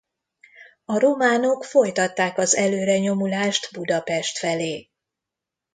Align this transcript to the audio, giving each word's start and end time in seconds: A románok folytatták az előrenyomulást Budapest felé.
A 0.85 0.99
románok 0.99 1.63
folytatták 1.63 2.37
az 2.37 2.55
előrenyomulást 2.55 3.69
Budapest 3.73 4.37
felé. 4.37 4.89